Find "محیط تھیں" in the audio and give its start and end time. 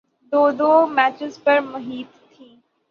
1.71-2.55